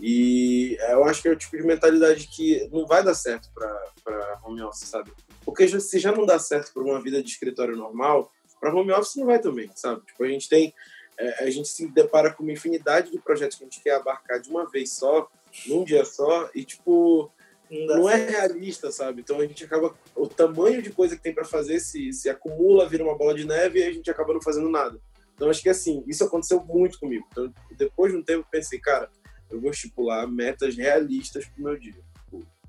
E 0.00 0.78
eu 0.88 1.04
acho 1.04 1.20
que 1.20 1.28
é 1.28 1.30
o 1.30 1.36
tipo 1.36 1.56
de 1.56 1.62
mentalidade 1.62 2.26
que 2.26 2.66
não 2.72 2.86
vai 2.86 3.04
dar 3.04 3.14
certo 3.14 3.50
para 3.52 4.40
home 4.42 4.62
office, 4.62 4.88
sabe? 4.88 5.12
Porque 5.44 5.68
se 5.80 5.98
já 5.98 6.10
não 6.10 6.24
dá 6.24 6.38
certo 6.38 6.72
para 6.72 6.82
uma 6.82 7.00
vida 7.00 7.22
de 7.22 7.28
escritório 7.28 7.76
normal, 7.76 8.32
para 8.58 8.74
home 8.74 8.92
office 8.92 9.16
não 9.16 9.26
vai 9.26 9.38
também, 9.38 9.70
sabe? 9.74 10.04
Tipo, 10.06 10.24
a 10.24 10.28
gente 10.28 10.48
tem. 10.48 10.74
É, 11.18 11.44
a 11.44 11.50
gente 11.50 11.68
se 11.68 11.86
depara 11.86 12.32
com 12.32 12.42
uma 12.42 12.52
infinidade 12.52 13.10
de 13.10 13.18
projetos 13.18 13.58
que 13.58 13.64
a 13.64 13.66
gente 13.66 13.82
quer 13.82 13.96
abarcar 13.96 14.40
de 14.40 14.48
uma 14.48 14.70
vez 14.70 14.92
só, 14.94 15.28
num 15.66 15.84
dia 15.84 16.02
só, 16.02 16.48
e, 16.54 16.64
tipo, 16.64 17.30
não, 17.70 17.96
não 17.98 18.10
é 18.10 18.16
realista, 18.16 18.90
sabe? 18.90 19.20
Então 19.20 19.38
a 19.38 19.46
gente 19.46 19.64
acaba. 19.64 19.94
O 20.16 20.26
tamanho 20.26 20.80
de 20.80 20.90
coisa 20.90 21.14
que 21.14 21.22
tem 21.22 21.34
para 21.34 21.44
fazer 21.44 21.78
se, 21.78 22.10
se 22.14 22.30
acumula, 22.30 22.88
vira 22.88 23.04
uma 23.04 23.18
bola 23.18 23.34
de 23.34 23.46
neve 23.46 23.80
e 23.80 23.82
a 23.82 23.92
gente 23.92 24.10
acaba 24.10 24.32
não 24.32 24.40
fazendo 24.40 24.70
nada. 24.70 24.98
Então 25.34 25.50
acho 25.50 25.62
que 25.62 25.68
assim, 25.68 26.02
isso 26.06 26.24
aconteceu 26.24 26.64
muito 26.64 26.98
comigo. 26.98 27.26
Então, 27.30 27.52
depois 27.76 28.12
de 28.12 28.18
um 28.18 28.22
tempo, 28.22 28.46
pensei, 28.50 28.78
cara 28.78 29.10
eu 29.50 29.60
vou 29.60 29.70
estipular 29.70 30.26
metas 30.26 30.76
realistas 30.76 31.44
para 31.46 31.60
o 31.60 31.64
meu 31.64 31.78
dia. 31.78 32.00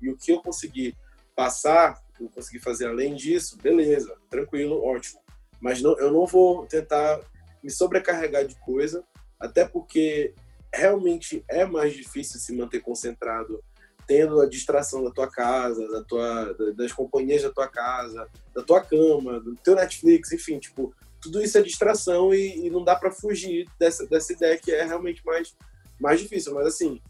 E 0.00 0.10
o 0.10 0.16
que 0.16 0.32
eu 0.32 0.42
conseguir 0.42 0.96
passar, 1.34 2.02
eu 2.20 2.28
conseguir 2.28 2.58
fazer 2.58 2.86
além 2.86 3.14
disso, 3.14 3.56
beleza, 3.62 4.16
tranquilo, 4.28 4.82
ótimo. 4.84 5.20
Mas 5.60 5.80
não, 5.80 5.98
eu 5.98 6.10
não 6.10 6.26
vou 6.26 6.66
tentar 6.66 7.20
me 7.62 7.70
sobrecarregar 7.70 8.44
de 8.44 8.56
coisa, 8.56 9.04
até 9.38 9.64
porque 9.64 10.34
realmente 10.74 11.44
é 11.48 11.64
mais 11.64 11.94
difícil 11.94 12.40
se 12.40 12.54
manter 12.54 12.80
concentrado 12.80 13.62
tendo 14.06 14.40
a 14.40 14.48
distração 14.48 15.04
da 15.04 15.10
tua 15.10 15.30
casa, 15.30 15.86
da 15.88 16.02
tua, 16.02 16.54
das 16.74 16.92
companhias 16.92 17.42
da 17.42 17.50
tua 17.50 17.68
casa, 17.68 18.28
da 18.54 18.62
tua 18.62 18.80
cama, 18.80 19.40
do 19.40 19.54
teu 19.56 19.76
Netflix, 19.76 20.32
enfim, 20.32 20.58
tipo, 20.58 20.92
tudo 21.20 21.40
isso 21.40 21.56
é 21.56 21.62
distração 21.62 22.34
e, 22.34 22.66
e 22.66 22.70
não 22.70 22.82
dá 22.82 22.96
para 22.96 23.12
fugir 23.12 23.68
dessa, 23.78 24.06
dessa 24.06 24.32
ideia 24.32 24.58
que 24.58 24.72
é 24.72 24.84
realmente 24.84 25.24
mais 25.24 25.54
mais 26.02 26.20
difícil, 26.20 26.52
mas 26.52 26.66
assim, 26.66 27.00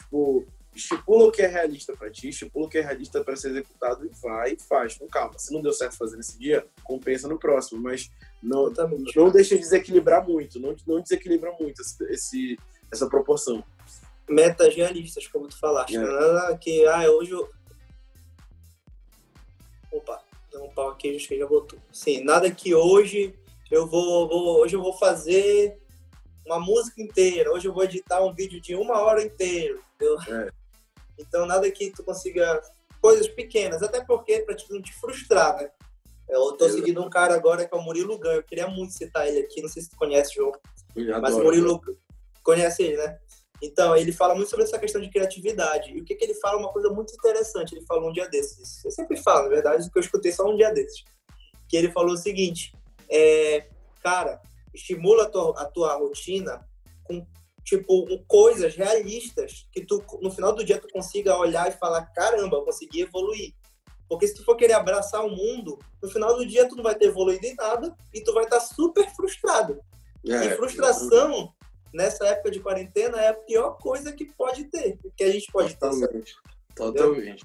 tipo, 0.00 0.44
estipula 0.74 1.26
o 1.26 1.30
que 1.30 1.42
é 1.42 1.46
realista 1.46 1.94
para 1.94 2.10
ti, 2.10 2.30
estipula 2.30 2.66
o 2.66 2.68
que 2.68 2.78
é 2.78 2.80
realista 2.80 3.22
para 3.22 3.36
ser 3.36 3.50
executado 3.50 4.06
e 4.06 4.10
vai 4.20 4.52
e 4.52 4.58
faz 4.58 4.96
com 4.96 5.06
calma. 5.06 5.38
Se 5.38 5.52
não 5.52 5.60
deu 5.60 5.72
certo 5.72 5.96
fazer 5.96 6.16
nesse 6.16 6.38
dia, 6.38 6.66
compensa 6.82 7.28
no 7.28 7.38
próximo, 7.38 7.80
mas 7.80 8.10
não, 8.42 8.72
não 9.14 9.30
deixa 9.30 9.54
de 9.54 9.60
desequilibrar 9.60 10.26
muito, 10.26 10.58
não, 10.58 10.74
não 10.86 11.02
desequilibra 11.02 11.52
muito 11.60 11.82
esse, 12.08 12.58
essa 12.90 13.08
proporção. 13.08 13.62
Metas 14.28 14.74
realistas, 14.74 15.26
como 15.26 15.46
tu 15.46 15.58
falaste, 15.58 15.96
é. 15.96 16.00
nada 16.00 16.56
que, 16.56 16.86
ah, 16.86 17.10
hoje 17.10 17.32
eu... 17.32 17.48
Opa, 19.90 20.22
aqui, 20.90 21.16
acho 21.16 21.28
que 21.28 21.38
já 21.38 21.46
voltou. 21.46 21.78
Sim, 21.92 22.24
nada 22.24 22.50
que 22.50 22.74
hoje 22.74 23.34
eu 23.70 23.86
vou, 23.86 24.28
vou, 24.28 24.60
hoje 24.60 24.76
eu 24.76 24.82
vou 24.82 24.92
fazer 24.92 25.78
uma 26.48 26.58
música 26.58 27.00
inteira, 27.02 27.52
hoje 27.52 27.68
eu 27.68 27.74
vou 27.74 27.84
editar 27.84 28.24
um 28.24 28.32
vídeo 28.32 28.60
de 28.60 28.74
uma 28.74 29.00
hora 29.02 29.22
inteiro, 29.22 29.82
entendeu? 29.94 30.18
É. 30.28 30.50
Então 31.18 31.46
nada 31.46 31.70
que 31.70 31.90
tu 31.90 32.02
consiga 32.02 32.60
coisas 33.00 33.28
pequenas, 33.28 33.82
até 33.82 34.02
porque 34.04 34.40
para 34.40 34.56
não 34.70 34.82
te 34.82 34.92
frustrar, 34.94 35.56
né? 35.56 35.70
Eu 36.28 36.52
tô 36.52 36.68
seguindo 36.68 37.02
um 37.02 37.08
cara 37.08 37.34
agora 37.34 37.66
que 37.66 37.74
é 37.74 37.78
o 37.78 37.82
Murilo 37.82 38.18
Gan, 38.18 38.34
eu 38.34 38.42
queria 38.42 38.68
muito 38.68 38.92
citar 38.92 39.26
ele 39.26 39.40
aqui, 39.40 39.62
não 39.62 39.68
sei 39.68 39.82
se 39.82 39.90
tu 39.90 39.96
conhece, 39.96 40.34
João. 40.34 40.52
Mas 41.22 41.34
o 41.34 41.42
Murilo 41.42 41.80
conhece 42.42 42.82
ele, 42.82 42.96
né? 42.96 43.18
Então, 43.60 43.96
ele 43.96 44.12
fala 44.12 44.34
muito 44.34 44.50
sobre 44.50 44.64
essa 44.64 44.78
questão 44.78 45.00
de 45.00 45.10
criatividade. 45.10 45.90
E 45.90 46.00
o 46.00 46.04
que, 46.04 46.14
que 46.14 46.24
ele 46.24 46.34
fala 46.34 46.56
é 46.56 46.58
uma 46.60 46.72
coisa 46.72 46.90
muito 46.90 47.12
interessante. 47.12 47.74
Ele 47.74 47.84
falou 47.86 48.10
um 48.10 48.12
dia 48.12 48.28
desses. 48.28 48.84
Eu 48.84 48.90
sempre 48.90 49.16
falo, 49.16 49.44
na 49.44 49.48
verdade, 49.48 49.90
que 49.90 49.98
eu 49.98 50.02
escutei 50.02 50.30
só 50.30 50.48
um 50.48 50.56
dia 50.56 50.70
desses. 50.70 51.04
Que 51.68 51.76
ele 51.76 51.90
falou 51.90 52.12
o 52.12 52.16
seguinte: 52.16 52.72
é, 53.10 53.66
cara, 54.02 54.40
estimula 54.78 55.24
a 55.24 55.28
tua, 55.28 55.62
a 55.62 55.64
tua 55.66 55.94
rotina 55.94 56.66
com 57.04 57.26
tipo 57.64 58.06
coisas 58.26 58.74
realistas 58.74 59.68
que 59.72 59.84
tu 59.84 60.02
no 60.22 60.30
final 60.30 60.54
do 60.54 60.64
dia 60.64 60.80
tu 60.80 60.88
consiga 60.90 61.36
olhar 61.36 61.68
e 61.68 61.72
falar 61.72 62.06
caramba 62.06 62.56
eu 62.56 62.64
consegui 62.64 63.02
evoluir 63.02 63.52
porque 64.08 64.26
se 64.26 64.34
tu 64.34 64.44
for 64.44 64.56
querer 64.56 64.72
abraçar 64.72 65.24
o 65.24 65.30
mundo 65.30 65.78
no 66.02 66.08
final 66.08 66.36
do 66.36 66.46
dia 66.46 66.66
tu 66.66 66.76
não 66.76 66.82
vai 66.82 66.94
ter 66.94 67.06
evoluído 67.06 67.44
em 67.44 67.54
nada 67.54 67.94
e 68.14 68.22
tu 68.22 68.32
vai 68.32 68.44
estar 68.44 68.60
super 68.60 69.08
frustrado 69.14 69.78
é, 70.26 70.46
e 70.46 70.56
frustração 70.56 71.52
nessa 71.92 72.26
época 72.26 72.50
de 72.50 72.60
quarentena 72.60 73.20
é 73.20 73.28
a 73.28 73.34
pior 73.34 73.78
coisa 73.78 74.12
que 74.12 74.24
pode 74.34 74.64
ter, 74.64 74.98
que 75.16 75.24
a 75.24 75.32
gente 75.32 75.50
pode 75.50 75.74
Totalmente. 75.74 76.34
ter. 76.34 76.74
Totalmente. 76.74 77.44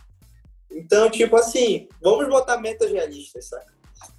Então, 0.72 1.10
tipo 1.10 1.36
assim, 1.36 1.88
vamos 2.02 2.28
botar 2.28 2.58
metas 2.58 2.92
realistas, 2.92 3.48
sabe? 3.48 3.72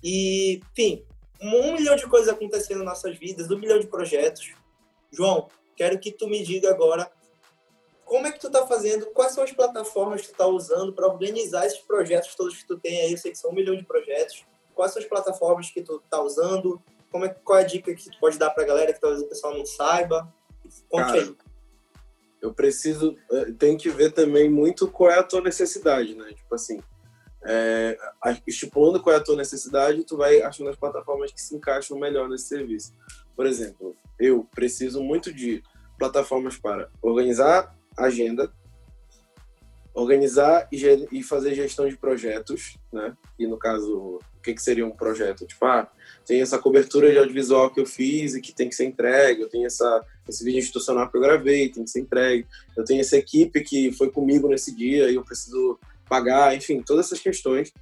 E, 0.02 0.61
enfim, 0.73 1.04
um 1.46 1.74
milhão 1.74 1.96
de 1.96 2.06
coisas 2.06 2.28
acontecendo 2.28 2.78
nas 2.78 2.86
nossas 2.86 3.18
vidas, 3.18 3.50
um 3.50 3.58
milhão 3.58 3.78
de 3.78 3.86
projetos. 3.86 4.54
João, 5.10 5.48
quero 5.76 5.98
que 5.98 6.12
tu 6.12 6.26
me 6.28 6.42
diga 6.42 6.70
agora 6.70 7.10
como 8.04 8.26
é 8.26 8.32
que 8.32 8.38
tu 8.38 8.50
tá 8.50 8.66
fazendo, 8.66 9.06
quais 9.06 9.32
são 9.32 9.42
as 9.42 9.52
plataformas 9.52 10.22
que 10.22 10.28
tu 10.28 10.36
tá 10.36 10.46
usando 10.46 10.92
para 10.92 11.06
organizar 11.06 11.66
esses 11.66 11.78
projetos 11.78 12.34
todos 12.34 12.56
que 12.56 12.66
tu 12.66 12.78
tem 12.78 13.00
aí, 13.00 13.12
eu 13.12 13.18
sei 13.18 13.32
que 13.32 13.38
são 13.38 13.50
um 13.50 13.54
milhão 13.54 13.76
de 13.76 13.84
projetos, 13.84 14.44
quais 14.74 14.92
são 14.92 15.02
as 15.02 15.08
plataformas 15.08 15.70
que 15.70 15.82
tu 15.82 16.02
tá 16.10 16.20
usando, 16.20 16.80
como 17.10 17.24
é, 17.24 17.28
qual 17.28 17.58
é 17.58 17.62
a 17.62 17.66
dica 17.66 17.94
que 17.94 18.10
tu 18.10 18.18
pode 18.20 18.38
dar 18.38 18.50
para 18.50 18.64
a 18.64 18.66
galera 18.66 18.92
que 18.92 19.00
talvez 19.00 19.22
o 19.22 19.28
pessoal 19.28 19.56
não 19.56 19.64
saiba? 19.64 20.32
Conte 20.88 21.06
Cara, 21.06 21.20
aí. 21.22 21.36
Eu 22.42 22.52
preciso, 22.52 23.16
eh, 23.30 23.52
tem 23.58 23.76
que 23.76 23.88
ver 23.88 24.12
também 24.12 24.50
muito 24.50 24.90
qual 24.90 25.10
é 25.10 25.18
a 25.18 25.22
tua 25.22 25.40
necessidade, 25.40 26.14
né? 26.14 26.32
Tipo 26.34 26.54
assim, 26.54 26.82
é, 27.46 27.96
estipulando 28.46 29.00
qual 29.00 29.14
é 29.14 29.18
a 29.18 29.22
tua 29.22 29.36
necessidade, 29.36 30.04
tu 30.04 30.16
vai 30.16 30.42
achando 30.42 30.70
as 30.70 30.76
plataformas 30.76 31.32
que 31.32 31.40
se 31.40 31.54
encaixam 31.54 31.98
melhor 31.98 32.28
nesse 32.28 32.48
serviço. 32.48 32.92
Por 33.36 33.46
exemplo, 33.46 33.94
eu 34.18 34.46
preciso 34.54 35.02
muito 35.02 35.32
de 35.32 35.62
plataformas 35.98 36.56
para 36.56 36.88
organizar 37.02 37.74
agenda, 37.96 38.52
organizar 39.92 40.68
e, 40.72 41.22
fazer 41.22 41.54
gestão 41.54 41.88
de 41.88 41.96
projetos, 41.96 42.76
né? 42.92 43.16
E 43.38 43.46
no 43.46 43.56
caso, 43.56 44.18
o 44.36 44.40
que, 44.42 44.52
que 44.52 44.62
seria 44.62 44.84
um 44.84 44.90
projeto? 44.90 45.46
Tipo, 45.46 45.66
ah, 45.66 45.88
tem 46.26 46.40
essa 46.40 46.58
cobertura 46.58 47.10
de 47.12 47.18
audiovisual 47.18 47.70
que 47.70 47.80
eu 47.80 47.86
fiz 47.86 48.34
e 48.34 48.40
que 48.40 48.52
tem 48.52 48.68
que 48.68 48.74
ser 48.74 48.86
entregue, 48.86 49.42
eu 49.42 49.48
tenho 49.48 49.66
essa, 49.66 50.04
esse 50.28 50.44
vídeo 50.44 50.58
institucional 50.58 51.08
que 51.08 51.16
eu 51.16 51.20
gravei, 51.20 51.68
tem 51.68 51.84
que 51.84 51.90
ser 51.90 52.00
entregue, 52.00 52.44
eu 52.76 52.84
tenho 52.84 53.00
essa 53.00 53.16
equipe 53.16 53.62
que 53.62 53.92
foi 53.92 54.10
comigo 54.10 54.48
nesse 54.48 54.74
dia 54.74 55.08
e 55.08 55.14
eu 55.14 55.22
preciso 55.22 55.78
pagar, 56.08 56.54
enfim, 56.54 56.82
todas 56.82 57.06
essas 57.06 57.20
questões. 57.20 57.73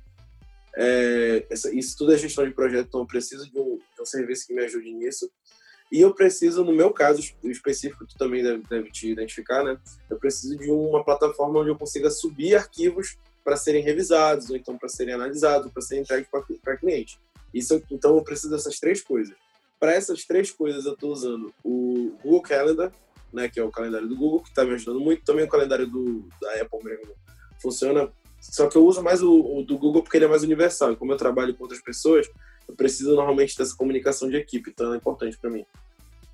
É, 0.74 1.46
essa, 1.50 1.74
isso 1.74 1.96
tudo 1.98 2.14
é 2.14 2.18
gestão 2.18 2.46
de 2.46 2.54
projeto, 2.54 2.88
então 2.88 3.00
eu 3.00 3.06
preciso 3.06 3.50
de 3.50 3.58
um, 3.58 3.78
de 3.94 4.02
um 4.02 4.06
serviço 4.06 4.46
que 4.46 4.54
me 4.54 4.62
ajude 4.64 4.92
nisso. 4.92 5.30
E 5.90 6.00
eu 6.00 6.14
preciso, 6.14 6.64
no 6.64 6.72
meu 6.72 6.90
caso 6.90 7.20
específico, 7.44 8.06
tu 8.06 8.16
também 8.16 8.42
deve, 8.42 8.62
deve 8.68 8.90
te 8.90 9.10
identificar, 9.10 9.62
né? 9.62 9.78
Eu 10.08 10.18
preciso 10.18 10.56
de 10.56 10.70
uma 10.70 11.04
plataforma 11.04 11.60
onde 11.60 11.68
eu 11.68 11.76
consiga 11.76 12.10
subir 12.10 12.56
arquivos 12.56 13.18
para 13.44 13.56
serem 13.56 13.82
revisados, 13.82 14.48
ou 14.48 14.56
então 14.56 14.78
para 14.78 14.88
serem 14.88 15.12
analisados, 15.12 15.70
para 15.70 15.82
serem 15.82 16.02
entregues 16.02 16.28
para 16.62 16.76
cliente. 16.78 17.20
Isso, 17.52 17.82
então 17.90 18.16
eu 18.16 18.22
preciso 18.22 18.50
dessas 18.50 18.80
três 18.80 19.02
coisas. 19.02 19.36
Para 19.78 19.92
essas 19.92 20.24
três 20.24 20.50
coisas 20.50 20.86
eu 20.86 20.94
estou 20.94 21.12
usando 21.12 21.52
o 21.62 22.16
Google 22.22 22.40
Calendar, 22.40 22.92
né, 23.30 23.48
que 23.48 23.60
é 23.60 23.62
o 23.62 23.70
calendário 23.70 24.08
do 24.08 24.16
Google, 24.16 24.42
que 24.42 24.48
está 24.48 24.64
me 24.64 24.72
ajudando 24.72 25.00
muito. 25.00 25.24
Também 25.24 25.44
o 25.44 25.48
calendário 25.48 25.86
do, 25.86 26.26
da 26.40 26.54
Apple 26.62 26.84
mesmo 26.84 27.14
funciona. 27.62 28.10
Só 28.40 28.68
que 28.68 28.76
eu 28.76 28.84
uso 28.84 29.02
mais 29.02 29.22
o, 29.22 29.58
o 29.58 29.62
do 29.62 29.78
Google 29.78 30.02
porque 30.02 30.18
ele 30.18 30.24
é 30.24 30.28
mais 30.28 30.42
universal. 30.42 30.92
E 30.92 30.96
como 30.96 31.12
eu 31.12 31.16
trabalho 31.16 31.54
com 31.54 31.62
outras 31.62 31.80
pessoas, 31.80 32.28
eu 32.68 32.74
preciso 32.74 33.14
normalmente 33.14 33.56
dessa 33.56 33.76
comunicação 33.76 34.28
de 34.28 34.36
equipe, 34.36 34.70
então 34.70 34.92
é 34.92 34.96
importante 34.96 35.38
para 35.38 35.50
mim. 35.50 35.64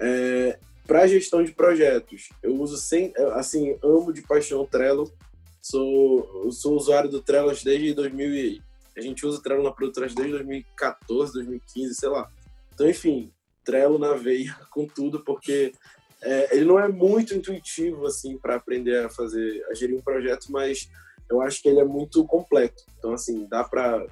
É, 0.00 0.58
para 0.86 1.06
gestão 1.06 1.44
de 1.44 1.52
projetos, 1.52 2.30
eu 2.42 2.54
uso 2.54 2.78
sem, 2.78 3.12
assim, 3.34 3.76
amo 3.82 4.12
de 4.12 4.22
paixão 4.22 4.62
o 4.62 4.66
Trello. 4.66 5.12
Sou, 5.60 6.50
sou 6.50 6.76
usuário 6.76 7.10
do 7.10 7.20
Trello 7.20 7.52
desde 7.62 7.92
2000 7.92 8.62
a 8.98 9.00
gente 9.00 9.24
usa 9.24 9.38
o 9.38 9.42
Trello 9.42 9.62
na 9.62 9.70
produtora 9.70 10.08
desde 10.08 10.32
2014, 10.32 11.32
2015, 11.32 11.94
sei 11.94 12.08
lá. 12.08 12.28
Então, 12.74 12.88
enfim, 12.88 13.30
Trello 13.64 13.98
na 13.98 14.14
veia 14.14 14.56
com 14.70 14.86
tudo, 14.86 15.20
porque 15.20 15.72
é, 16.20 16.56
ele 16.56 16.64
não 16.64 16.78
é 16.78 16.88
muito 16.88 17.34
intuitivo 17.34 18.06
assim 18.06 18.36
para 18.36 18.56
aprender 18.56 19.04
a 19.04 19.08
fazer, 19.08 19.64
a 19.70 19.74
gerir 19.74 19.96
um 19.96 20.02
projeto, 20.02 20.46
mas 20.50 20.90
eu 21.30 21.40
acho 21.42 21.62
que 21.62 21.68
ele 21.68 21.80
é 21.80 21.84
muito 21.84 22.24
completo. 22.24 22.82
Então, 22.98 23.12
assim, 23.12 23.46
dá 23.48 23.62
para 23.64 24.06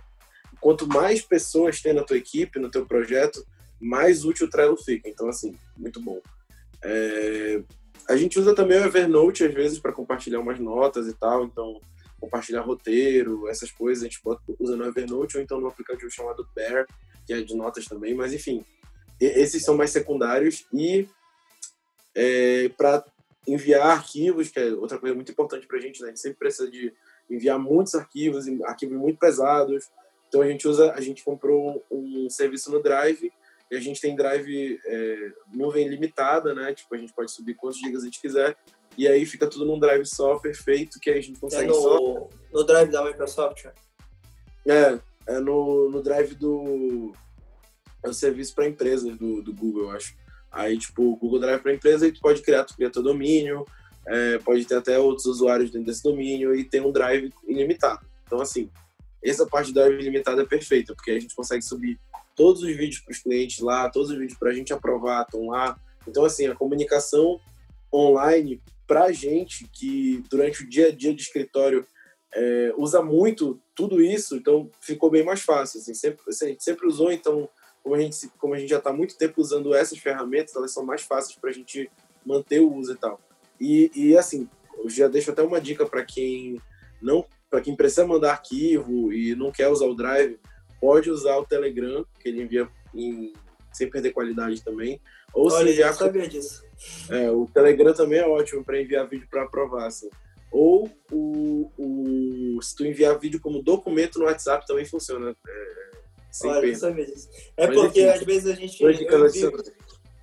quanto 0.60 0.86
mais 0.86 1.22
pessoas 1.22 1.80
tem 1.80 1.92
na 1.92 2.04
tua 2.04 2.16
equipe, 2.16 2.58
no 2.58 2.70
teu 2.70 2.86
projeto, 2.86 3.44
mais 3.80 4.24
útil 4.24 4.46
o 4.46 4.50
Trello 4.50 4.76
fica. 4.76 5.08
Então, 5.08 5.28
assim, 5.28 5.54
muito 5.76 6.00
bom. 6.00 6.20
É... 6.82 7.62
A 8.08 8.16
gente 8.16 8.38
usa 8.38 8.54
também 8.54 8.78
o 8.78 8.84
Evernote, 8.84 9.44
às 9.44 9.52
vezes, 9.52 9.78
para 9.78 9.92
compartilhar 9.92 10.40
umas 10.40 10.58
notas 10.60 11.08
e 11.08 11.14
tal. 11.14 11.44
Então, 11.44 11.80
compartilhar 12.20 12.62
roteiro, 12.62 13.48
essas 13.48 13.70
coisas, 13.70 14.04
a 14.04 14.06
gente 14.06 14.20
bota, 14.22 14.42
usa 14.58 14.76
no 14.76 14.84
Evernote 14.84 15.36
ou 15.36 15.42
então 15.42 15.60
no 15.60 15.66
aplicativo 15.66 16.10
chamado 16.10 16.48
Bear, 16.54 16.86
que 17.26 17.32
é 17.32 17.40
de 17.40 17.54
notas 17.56 17.86
também. 17.86 18.14
Mas, 18.14 18.32
enfim, 18.32 18.64
esses 19.20 19.64
são 19.64 19.76
mais 19.76 19.90
secundários. 19.90 20.64
E 20.72 21.08
é, 22.14 22.68
para 22.70 23.04
enviar 23.46 23.86
arquivos, 23.86 24.48
que 24.48 24.58
é 24.58 24.72
outra 24.72 24.98
coisa 24.98 25.14
muito 25.14 25.32
importante 25.32 25.66
para 25.66 25.78
a 25.78 25.80
gente, 25.80 26.00
né? 26.00 26.06
A 26.06 26.10
gente 26.10 26.20
sempre 26.20 26.38
precisa 26.38 26.70
de 26.70 26.92
enviar 27.30 27.58
muitos 27.58 27.94
arquivos, 27.94 28.46
arquivos 28.64 28.96
muito 28.96 29.18
pesados. 29.18 29.90
Então 30.28 30.42
a 30.42 30.48
gente 30.48 30.66
usa, 30.66 30.92
a 30.92 31.00
gente 31.00 31.24
comprou 31.24 31.84
um 31.90 32.28
serviço 32.28 32.70
no 32.70 32.82
Drive 32.82 33.32
e 33.70 33.76
a 33.76 33.80
gente 33.80 34.00
tem 34.00 34.16
Drive 34.16 34.80
é, 34.84 35.32
nuvem 35.52 35.88
limitada, 35.88 36.54
né? 36.54 36.74
Tipo, 36.74 36.94
a 36.94 36.98
gente 36.98 37.12
pode 37.12 37.30
subir 37.30 37.54
quantos 37.54 37.78
gigas 37.78 38.02
a 38.02 38.06
gente 38.06 38.20
quiser 38.20 38.56
e 38.96 39.06
aí 39.06 39.26
fica 39.26 39.46
tudo 39.46 39.66
num 39.66 39.78
Drive 39.78 40.06
só 40.06 40.38
perfeito 40.38 40.98
que 40.98 41.10
a 41.10 41.20
gente 41.20 41.38
consegue 41.38 41.64
é 41.64 41.68
no, 41.68 41.74
só... 41.74 42.28
no 42.52 42.64
Drive 42.64 42.90
da 42.90 43.04
Microsoft? 43.04 43.66
É, 44.66 44.98
é 45.26 45.38
no, 45.38 45.90
no 45.90 46.02
Drive 46.02 46.34
do 46.34 47.12
é 48.02 48.08
o 48.08 48.14
serviço 48.14 48.54
para 48.54 48.68
empresas 48.68 49.16
do, 49.16 49.42
do 49.42 49.52
Google, 49.52 49.84
eu 49.84 49.90
acho. 49.90 50.16
Aí, 50.50 50.78
tipo, 50.78 51.02
o 51.02 51.16
Google 51.16 51.40
Drive 51.40 51.60
para 51.60 51.74
empresa, 51.74 52.06
e 52.06 52.12
tu 52.12 52.20
pode 52.20 52.42
criar, 52.42 52.64
tu 52.64 52.74
cria 52.74 52.90
teu 52.90 53.02
domínio, 53.02 53.66
é, 54.06 54.38
pode 54.38 54.64
ter 54.64 54.76
até 54.76 54.98
outros 54.98 55.26
usuários 55.26 55.70
dentro 55.70 55.86
desse 55.86 56.02
domínio 56.02 56.54
e 56.54 56.64
tem 56.64 56.80
um 56.80 56.92
Drive 56.92 57.32
ilimitado. 57.46 58.06
Então, 58.24 58.40
assim, 58.40 58.70
essa 59.22 59.46
parte 59.46 59.72
do 59.72 59.74
Drive 59.74 60.00
ilimitado 60.00 60.40
é 60.40 60.46
perfeita, 60.46 60.94
porque 60.94 61.10
a 61.10 61.20
gente 61.20 61.34
consegue 61.34 61.62
subir 61.62 61.98
todos 62.34 62.62
os 62.62 62.68
vídeos 62.68 63.00
para 63.00 63.12
os 63.12 63.18
clientes 63.18 63.60
lá, 63.60 63.88
todos 63.90 64.10
os 64.10 64.18
vídeos 64.18 64.38
para 64.38 64.50
a 64.50 64.54
gente 64.54 64.72
aprovar 64.72 65.22
estão 65.22 65.48
lá. 65.48 65.78
Então, 66.06 66.24
assim, 66.24 66.46
a 66.46 66.54
comunicação 66.54 67.40
online 67.92 68.60
para 68.86 69.04
a 69.04 69.12
gente 69.12 69.68
que 69.72 70.22
durante 70.30 70.62
o 70.62 70.68
dia 70.68 70.88
a 70.88 70.92
dia 70.92 71.12
de 71.14 71.22
escritório 71.22 71.84
é, 72.32 72.72
usa 72.76 73.02
muito 73.02 73.60
tudo 73.74 74.00
isso, 74.00 74.36
então 74.36 74.70
ficou 74.80 75.10
bem 75.10 75.24
mais 75.24 75.40
fácil. 75.40 75.80
Assim, 75.80 75.94
sempre, 75.94 76.22
assim, 76.28 76.44
a 76.44 76.48
gente 76.48 76.62
sempre 76.62 76.86
usou, 76.86 77.10
então, 77.10 77.48
como 77.86 77.94
a 77.94 78.00
gente, 78.00 78.28
como 78.36 78.52
a 78.52 78.58
gente 78.58 78.70
já 78.70 78.78
está 78.78 78.92
muito 78.92 79.16
tempo 79.16 79.40
usando 79.40 79.72
essas 79.72 79.96
ferramentas, 79.96 80.56
elas 80.56 80.72
são 80.72 80.84
mais 80.84 81.02
fáceis 81.02 81.38
para 81.38 81.50
a 81.50 81.52
gente 81.52 81.88
manter 82.24 82.58
o 82.58 82.74
uso 82.74 82.92
e 82.92 82.96
tal. 82.96 83.20
E, 83.60 83.92
e 83.94 84.18
assim, 84.18 84.48
eu 84.76 84.90
já 84.90 85.06
deixo 85.06 85.30
até 85.30 85.40
uma 85.40 85.60
dica 85.60 85.86
para 85.86 86.04
quem 86.04 86.60
não, 87.00 87.24
para 87.48 87.60
quem 87.60 87.76
precisa 87.76 88.04
mandar 88.04 88.32
arquivo 88.32 89.12
e 89.12 89.36
não 89.36 89.52
quer 89.52 89.68
usar 89.68 89.86
o 89.86 89.94
Drive, 89.94 90.36
pode 90.80 91.08
usar 91.08 91.36
o 91.36 91.46
Telegram, 91.46 92.04
que 92.18 92.28
ele 92.28 92.42
envia 92.42 92.68
em, 92.92 93.32
sem 93.72 93.88
perder 93.88 94.10
qualidade 94.10 94.64
também. 94.64 95.00
Ou 95.32 95.46
Olha, 95.46 95.66
se 95.66 95.72
enviar, 95.74 95.90
eu 95.90 95.94
sabia 95.94 96.28
disso. 96.28 96.64
É, 97.08 97.30
o 97.30 97.46
Telegram 97.46 97.94
também 97.94 98.18
é 98.18 98.26
ótimo 98.26 98.64
para 98.64 98.82
enviar 98.82 99.08
vídeo 99.08 99.28
para 99.30 99.44
aprovar. 99.44 99.86
Assim. 99.86 100.10
Ou 100.50 100.90
o, 101.12 101.70
o, 101.78 102.60
se 102.60 102.74
tu 102.74 102.84
enviar 102.84 103.16
vídeo 103.16 103.40
como 103.40 103.62
documento 103.62 104.18
no 104.18 104.24
WhatsApp 104.24 104.66
também 104.66 104.84
funciona. 104.84 105.36
É, 105.46 105.85
Olha, 106.44 106.66
eu 106.66 106.74
sabia 106.74 107.06
disso. 107.06 107.28
É 107.56 107.66
Mas, 107.66 107.76
porque 107.76 108.02
enfim, 108.02 108.10
às 108.10 108.22
vezes 108.22 108.52
a 108.52 108.54
gente. 108.54 108.84
Envio, 108.84 109.52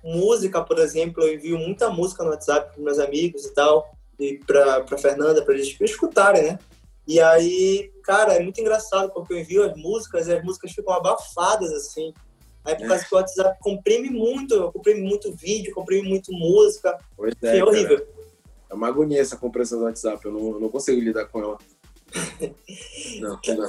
música, 0.04 0.62
por 0.62 0.78
exemplo, 0.78 1.22
eu 1.22 1.34
envio 1.34 1.58
muita 1.58 1.88
música 1.90 2.22
no 2.22 2.30
WhatsApp 2.30 2.74
para 2.74 2.84
meus 2.84 2.98
amigos 2.98 3.46
e 3.46 3.54
tal, 3.54 3.96
e 4.18 4.38
para 4.38 4.98
Fernanda, 4.98 5.42
para 5.42 5.54
eles 5.54 5.74
escutarem, 5.80 6.42
né? 6.42 6.58
E 7.06 7.20
aí, 7.20 7.90
cara, 8.02 8.34
é 8.34 8.40
muito 8.40 8.60
engraçado, 8.60 9.10
porque 9.12 9.32
eu 9.32 9.38
envio 9.38 9.64
as 9.64 9.76
músicas 9.76 10.26
e 10.26 10.32
as 10.32 10.44
músicas 10.44 10.72
ficam 10.72 10.92
abafadas, 10.94 11.72
assim. 11.72 12.12
Aí 12.64 12.74
por 12.76 12.88
causa 12.88 13.04
é. 13.04 13.06
que 13.06 13.14
o 13.14 13.18
WhatsApp 13.18 13.58
comprime 13.60 14.08
muito, 14.08 14.72
comprime 14.72 15.02
muito 15.02 15.32
vídeo, 15.34 15.74
comprime 15.74 16.08
muito 16.08 16.32
música. 16.32 16.98
Pois 17.14 17.34
é, 17.42 17.58
é 17.58 17.64
horrível. 17.64 18.06
É 18.70 18.74
uma 18.74 18.88
agonia 18.88 19.20
essa 19.20 19.36
compressão 19.36 19.78
do 19.78 19.84
WhatsApp, 19.84 20.24
eu 20.24 20.32
não, 20.32 20.52
eu 20.52 20.60
não 20.60 20.68
consigo 20.70 21.00
lidar 21.00 21.26
com 21.26 21.40
ela. 21.40 21.58
não, 23.20 23.30
não. 23.30 23.68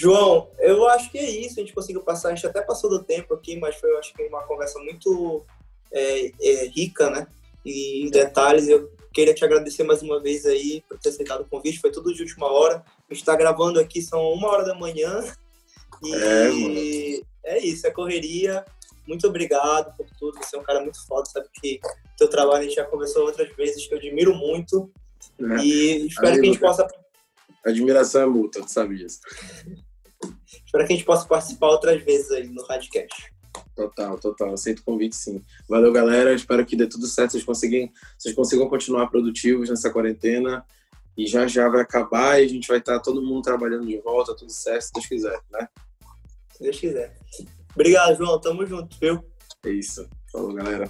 João, 0.00 0.48
eu 0.60 0.86
acho 0.86 1.10
que 1.10 1.18
é 1.18 1.28
isso, 1.28 1.58
a 1.58 1.60
gente 1.60 1.74
conseguiu 1.74 2.02
passar, 2.02 2.28
a 2.28 2.34
gente 2.34 2.46
até 2.46 2.62
passou 2.62 2.88
do 2.88 3.02
tempo 3.02 3.34
aqui, 3.34 3.58
mas 3.58 3.74
foi, 3.74 3.90
eu 3.90 3.98
acho 3.98 4.14
que 4.14 4.22
uma 4.22 4.44
conversa 4.44 4.78
muito 4.78 5.44
é, 5.90 6.30
é, 6.40 6.66
rica, 6.68 7.10
né? 7.10 7.26
E 7.66 8.04
em 8.06 8.08
detalhes, 8.08 8.68
eu 8.68 8.92
queria 9.12 9.34
te 9.34 9.44
agradecer 9.44 9.82
mais 9.82 10.00
uma 10.00 10.20
vez 10.22 10.46
aí 10.46 10.84
por 10.88 11.00
ter 11.00 11.08
aceitado 11.08 11.40
o 11.40 11.46
convite, 11.46 11.80
foi 11.80 11.90
tudo 11.90 12.14
de 12.14 12.22
última 12.22 12.46
hora. 12.46 12.76
A 12.76 13.12
gente 13.12 13.22
está 13.22 13.34
gravando 13.34 13.80
aqui, 13.80 14.00
são 14.00 14.22
uma 14.32 14.46
hora 14.46 14.64
da 14.64 14.72
manhã, 14.72 15.24
e 16.04 17.20
é, 17.44 17.56
é 17.56 17.66
isso, 17.66 17.84
é 17.84 17.90
correria. 17.90 18.64
Muito 19.04 19.26
obrigado 19.26 19.96
por 19.96 20.06
tudo. 20.16 20.38
Você 20.38 20.54
é 20.54 20.60
um 20.60 20.62
cara 20.62 20.80
muito 20.80 21.04
foda, 21.08 21.26
sabe 21.26 21.48
que 21.60 21.80
teu 22.16 22.28
trabalho 22.30 22.60
a 22.60 22.62
gente 22.62 22.76
já 22.76 22.84
conversou 22.84 23.26
outras 23.26 23.50
vezes, 23.56 23.84
que 23.84 23.94
eu 23.94 23.98
admiro 23.98 24.32
muito. 24.32 24.92
É. 25.40 25.64
E 25.64 26.06
espero 26.06 26.34
que 26.34 26.40
a 26.40 26.44
gente 26.44 26.60
possa. 26.60 26.86
Admiração 27.66 28.22
é 28.22 28.26
mútua, 28.26 28.62
tu 28.62 28.70
sabia 28.70 29.08
espero 30.78 30.86
que 30.86 30.92
a 30.92 30.96
gente 30.96 31.04
possa 31.04 31.26
participar 31.26 31.68
outras 31.68 32.02
vezes 32.02 32.30
aí 32.30 32.46
no 32.46 32.62
Radcast. 32.64 33.32
Total, 33.74 34.18
total. 34.18 34.54
Aceito 34.54 34.80
o 34.80 34.84
convite, 34.84 35.16
sim. 35.16 35.42
Valeu, 35.68 35.92
galera. 35.92 36.32
Espero 36.32 36.64
que 36.64 36.76
dê 36.76 36.86
tudo 36.86 37.06
certo. 37.06 37.32
Vocês 37.32 37.44
consigam, 37.44 37.90
vocês 38.16 38.34
consigam 38.34 38.68
continuar 38.68 39.08
produtivos 39.08 39.68
nessa 39.68 39.90
quarentena. 39.90 40.64
E 41.16 41.26
já 41.26 41.46
já 41.48 41.68
vai 41.68 41.80
acabar 41.80 42.40
e 42.40 42.44
a 42.44 42.48
gente 42.48 42.68
vai 42.68 42.78
estar 42.78 43.00
todo 43.00 43.22
mundo 43.22 43.42
trabalhando 43.42 43.84
de 43.86 43.98
volta, 43.98 44.36
tudo 44.36 44.52
certo, 44.52 44.82
se 44.82 44.92
Deus 44.92 45.06
quiser, 45.06 45.40
né? 45.50 45.68
Se 46.52 46.62
Deus 46.62 46.78
quiser. 46.78 47.16
Obrigado, 47.74 48.16
João. 48.16 48.40
Tamo 48.40 48.64
junto, 48.64 48.96
viu? 49.00 49.24
É 49.64 49.70
isso. 49.70 50.08
Falou, 50.30 50.52
galera. 50.52 50.88